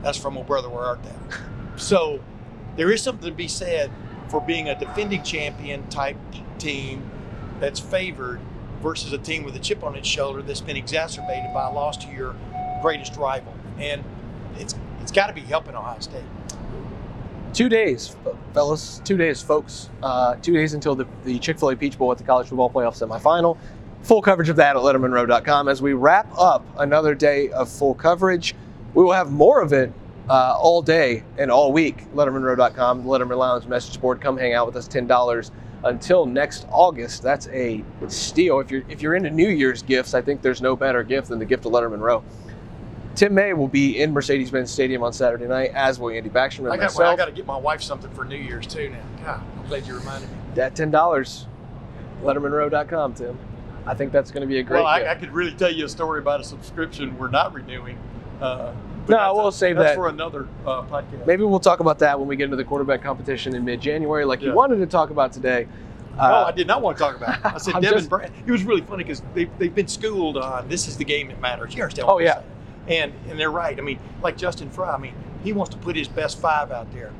That's 0.02 0.18
from 0.18 0.36
Oh 0.36 0.42
Brother 0.42 0.68
Where 0.68 0.84
Art 0.84 1.02
Thou. 1.02 1.38
So 1.76 2.20
there 2.76 2.90
is 2.90 3.02
something 3.02 3.28
to 3.28 3.34
be 3.34 3.48
said 3.48 3.90
for 4.28 4.40
being 4.40 4.68
a 4.68 4.78
defending 4.78 5.22
champion 5.22 5.88
type 5.88 6.16
team 6.58 7.10
that's 7.58 7.80
favored 7.80 8.40
versus 8.82 9.12
a 9.12 9.18
team 9.18 9.44
with 9.44 9.54
a 9.56 9.58
chip 9.58 9.82
on 9.82 9.94
its 9.94 10.08
shoulder 10.08 10.40
that's 10.40 10.60
been 10.60 10.76
exacerbated 10.76 11.52
by 11.52 11.68
a 11.68 11.72
loss 11.72 11.96
to 11.98 12.08
your 12.10 12.34
greatest 12.80 13.16
rival. 13.16 13.54
And 13.78 14.04
it's 14.56 14.74
it's 15.00 15.12
got 15.12 15.28
to 15.28 15.32
be 15.32 15.40
helping 15.40 15.74
Ohio 15.74 15.98
State. 16.00 16.22
Two 17.52 17.68
days, 17.68 18.16
fellas. 18.54 19.00
Two 19.04 19.16
days, 19.16 19.42
folks. 19.42 19.90
Uh, 20.02 20.36
two 20.36 20.52
days 20.52 20.74
until 20.74 20.94
the, 20.94 21.06
the 21.24 21.38
Chick 21.38 21.58
fil 21.58 21.70
A 21.70 21.76
Peach 21.76 21.98
Bowl 21.98 22.12
at 22.12 22.18
the 22.18 22.24
College 22.24 22.48
Football 22.48 22.70
Playoff 22.70 22.96
semifinal. 22.96 23.58
Full 24.02 24.22
coverage 24.22 24.48
of 24.48 24.56
that 24.56 24.76
at 24.76 24.82
LettermenRow.com. 24.82 25.68
As 25.68 25.82
we 25.82 25.92
wrap 25.92 26.30
up 26.38 26.64
another 26.78 27.14
day 27.14 27.50
of 27.50 27.68
full 27.68 27.94
coverage, 27.94 28.54
we 28.94 29.02
will 29.02 29.12
have 29.12 29.30
more 29.30 29.60
of 29.60 29.72
it 29.72 29.92
uh, 30.28 30.56
all 30.56 30.80
day 30.80 31.24
and 31.38 31.50
all 31.50 31.72
week. 31.72 32.10
LettermenRow.com, 32.14 33.04
Letterman 33.04 33.36
Lounge 33.36 33.66
message 33.66 34.00
board. 34.00 34.20
Come 34.20 34.38
hang 34.38 34.54
out 34.54 34.66
with 34.66 34.76
us. 34.76 34.88
$10 34.88 35.50
until 35.84 36.26
next 36.26 36.66
August. 36.70 37.22
That's 37.22 37.48
a 37.48 37.84
steal. 38.08 38.60
If 38.60 38.70
you're 38.70 38.84
if 38.88 39.02
you're 39.02 39.16
into 39.16 39.30
New 39.30 39.48
Year's 39.48 39.82
gifts, 39.82 40.14
I 40.14 40.22
think 40.22 40.42
there's 40.42 40.62
no 40.62 40.76
better 40.76 41.02
gift 41.02 41.28
than 41.28 41.38
the 41.38 41.44
gift 41.44 41.66
of 41.66 41.72
Lettermen 41.72 42.00
Row. 42.00 42.22
Tim 43.16 43.34
May 43.34 43.52
will 43.52 43.68
be 43.68 44.00
in 44.00 44.12
Mercedes-Benz 44.12 44.70
Stadium 44.70 45.02
on 45.02 45.12
Saturday 45.12 45.46
night, 45.46 45.72
as 45.74 45.98
will 45.98 46.10
Andy 46.10 46.30
Backstrom 46.30 46.60
and 46.60 46.68
I 46.72 46.76
got 46.76 46.94
well, 46.96 47.10
I 47.10 47.16
got 47.16 47.26
to 47.26 47.32
get 47.32 47.46
my 47.46 47.56
wife 47.56 47.82
something 47.82 48.10
for 48.12 48.24
New 48.24 48.36
Year's 48.36 48.66
too 48.66 48.88
now. 48.90 49.02
God, 49.24 49.42
I'm 49.58 49.66
glad 49.68 49.86
you 49.86 49.96
reminded 49.98 50.30
me. 50.30 50.36
That 50.54 50.74
ten 50.76 50.90
dollars, 50.90 51.46
LettermenRow.com, 52.22 53.14
Tim. 53.14 53.38
I 53.86 53.94
think 53.94 54.12
that's 54.12 54.30
going 54.30 54.42
to 54.42 54.46
be 54.46 54.58
a 54.58 54.62
great. 54.62 54.78
well, 54.78 54.86
I. 54.86 55.06
I 55.08 55.14
could 55.14 55.32
really 55.32 55.52
tell 55.54 55.72
you 55.72 55.86
a 55.86 55.88
story 55.88 56.20
about 56.20 56.40
a 56.40 56.44
subscription 56.44 57.16
we're 57.18 57.28
not 57.30 57.52
renewing. 57.54 57.98
Uh, 58.40 58.72
but 59.06 59.16
No, 59.16 59.34
we'll 59.34 59.48
a- 59.48 59.52
save 59.52 59.76
that's 59.76 59.90
that. 59.90 59.94
for 59.96 60.08
another 60.08 60.46
uh, 60.66 60.82
podcast. 60.82 61.26
Maybe 61.26 61.42
we'll 61.42 61.60
talk 61.60 61.80
about 61.80 61.98
that 62.00 62.18
when 62.18 62.28
we 62.28 62.36
get 62.36 62.44
into 62.44 62.56
the 62.56 62.64
quarterback 62.64 63.02
competition 63.02 63.54
in 63.54 63.64
mid-January, 63.64 64.24
like 64.24 64.42
you 64.42 64.52
wanted 64.52 64.76
to 64.76 64.86
talk 64.86 65.10
about 65.10 65.32
today. 65.32 65.66
No, 66.16 66.22
Uh, 66.22 66.44
I 66.48 66.52
did 66.52 66.66
not 66.66 66.82
want 66.82 66.98
to 66.98 67.02
talk 67.02 67.16
about 67.16 67.38
it. 67.38 67.44
I 67.44 67.58
said 67.58 67.72
Devin 67.74 67.90
just- 67.98 68.10
Brand. 68.10 68.32
It 68.46 68.50
was 68.50 68.62
really 68.64 68.82
funny 68.82 69.04
because 69.04 69.22
they, 69.34 69.44
they've 69.58 69.74
been 69.74 69.88
schooled 69.88 70.36
on 70.36 70.68
this 70.68 70.86
is 70.86 70.96
the 70.96 71.04
game 71.04 71.28
that 71.28 71.40
matters. 71.40 71.74
You 71.74 71.82
understand 71.82 72.08
Oh, 72.08 72.18
yeah. 72.18 72.42
And, 72.86 73.12
and 73.28 73.38
they're 73.38 73.50
right. 73.50 73.78
I 73.78 73.82
mean, 73.82 73.98
like 74.22 74.36
Justin 74.36 74.70
Frye, 74.70 74.94
I 74.94 74.98
mean, 74.98 75.14
he 75.44 75.52
wants 75.52 75.74
to 75.74 75.80
put 75.80 75.96
his 75.96 76.08
best 76.08 76.38
five 76.38 76.70
out 76.70 76.92
there 76.92 77.12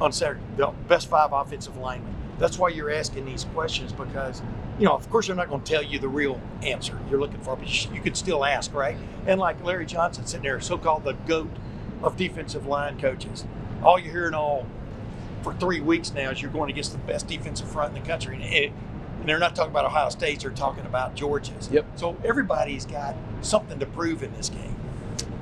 on 0.00 0.12
Saturday, 0.12 0.40
the 0.56 0.68
best 0.86 1.08
five 1.08 1.32
offensive 1.32 1.76
linemen. 1.76 2.14
That's 2.38 2.56
why 2.58 2.68
you're 2.68 2.90
asking 2.90 3.24
these 3.24 3.44
questions 3.52 3.92
because, 3.92 4.42
you 4.78 4.84
know, 4.84 4.94
of 4.94 5.10
course, 5.10 5.26
they're 5.26 5.34
not 5.36 5.48
going 5.48 5.62
to 5.62 5.72
tell 5.72 5.82
you 5.82 5.98
the 5.98 6.08
real 6.08 6.40
answer 6.62 6.98
you're 7.10 7.18
looking 7.18 7.40
for, 7.40 7.56
but 7.56 7.92
you, 7.92 8.00
could 8.00 8.16
still 8.16 8.44
ask, 8.44 8.72
right? 8.72 8.96
And 9.26 9.40
like 9.40 9.62
Larry 9.64 9.86
Johnson 9.86 10.24
sitting 10.24 10.44
there, 10.44 10.60
so 10.60 10.78
called 10.78 11.04
the 11.04 11.14
GOAT 11.14 11.50
of 12.02 12.16
defensive 12.16 12.66
line 12.66 13.00
coaches. 13.00 13.44
All 13.82 13.98
you're 13.98 14.12
hearing 14.12 14.34
all 14.34 14.66
for 15.42 15.52
three 15.54 15.80
weeks 15.80 16.12
now 16.12 16.30
is 16.30 16.40
you're 16.40 16.50
going 16.50 16.70
against 16.70 16.92
the 16.92 16.98
best 16.98 17.26
defensive 17.26 17.68
front 17.68 17.96
in 17.96 18.02
the 18.02 18.08
country. 18.08 18.36
And, 18.36 18.44
it, 18.44 18.72
and 19.18 19.28
they're 19.28 19.40
not 19.40 19.56
talking 19.56 19.72
about 19.72 19.84
Ohio 19.84 20.08
State's, 20.10 20.44
they're 20.44 20.52
talking 20.52 20.86
about 20.86 21.16
Georgia's. 21.16 21.68
Yep. 21.70 21.86
So 21.96 22.16
everybody's 22.24 22.86
got 22.86 23.16
something 23.40 23.80
to 23.80 23.86
prove 23.86 24.22
in 24.22 24.32
this 24.34 24.48
game. 24.48 24.76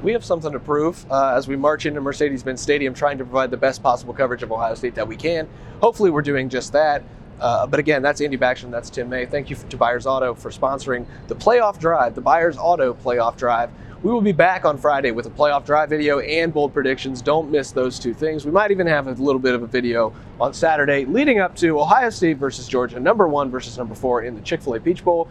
We 0.03 0.13
have 0.13 0.25
something 0.25 0.53
to 0.53 0.61
prove 0.61 1.05
uh, 1.11 1.35
as 1.35 1.49
we 1.49 1.57
march 1.57 1.87
into 1.87 2.01
Mercedes-Benz 2.01 2.61
Stadium, 2.61 2.95
trying 2.95 3.19
to 3.19 3.25
provide 3.25 3.51
the 3.51 3.57
best 3.57 3.83
possible 3.83 4.13
coverage 4.13 4.43
of 4.43 4.53
Ohio 4.53 4.75
State 4.75 4.95
that 4.95 5.09
we 5.09 5.17
can. 5.17 5.49
Hopefully, 5.81 6.11
we're 6.11 6.23
doing 6.23 6.49
just 6.49 6.73
that. 6.73 7.03
Uh, 7.41 7.67
but 7.67 7.81
again, 7.81 8.03
that's 8.03 8.21
Andy 8.21 8.37
Backstrom. 8.39 8.71
That's 8.71 8.89
Tim 8.89 9.09
May. 9.09 9.27
Thank 9.27 9.51
you 9.51 9.57
for, 9.57 9.67
to 9.69 9.77
Byers 9.77 10.07
Auto 10.07 10.35
for 10.35 10.51
sponsoring 10.51 11.07
the 11.29 11.35
playoff 11.35 11.79
drive, 11.79 12.15
the 12.15 12.21
Byers 12.21 12.57
Auto 12.59 12.95
playoff 12.95 13.37
drive. 13.37 13.71
We 14.03 14.13
will 14.13 14.21
be 14.21 14.33
back 14.33 14.65
on 14.65 14.79
Friday 14.79 15.11
with 15.11 15.27
a 15.27 15.31
playoff 15.31 15.65
drive 15.65 15.89
video 15.89 16.21
and 16.21 16.53
bold 16.53 16.73
predictions. 16.73 17.21
Don't 17.21 17.51
miss 17.51 17.73
those 17.73 17.99
two 17.99 18.15
things. 18.15 18.45
We 18.45 18.53
might 18.53 18.71
even 18.71 18.87
have 18.87 19.07
a 19.07 19.13
little 19.13 19.41
bit 19.41 19.55
of 19.55 19.63
a 19.63 19.67
video 19.67 20.15
on 20.41 20.55
Saturday 20.55 21.05
leading 21.05 21.41
up 21.41 21.57
to 21.57 21.81
Ohio 21.81 22.11
State 22.11 22.37
versus 22.37 22.69
Georgia, 22.69 23.01
number 23.01 23.27
one 23.27 23.51
versus 23.51 23.77
number 23.77 23.95
four 23.95 24.23
in 24.23 24.35
the 24.35 24.41
Chick 24.43 24.63
fil 24.63 24.75
A 24.75 24.81
Peach 24.81 25.03
Bowl. 25.03 25.29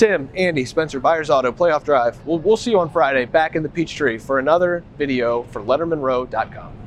Tim, 0.00 0.30
Andy, 0.34 0.64
Spencer, 0.64 0.98
Byers 0.98 1.28
Auto, 1.28 1.52
Playoff 1.52 1.84
Drive. 1.84 2.24
We'll, 2.24 2.38
we'll 2.38 2.56
see 2.56 2.70
you 2.70 2.80
on 2.80 2.88
Friday 2.88 3.26
back 3.26 3.54
in 3.54 3.62
the 3.62 3.68
Peachtree 3.68 4.16
for 4.16 4.38
another 4.38 4.82
video 4.96 5.42
for 5.42 5.60
LettermenRow.com. 5.60 6.80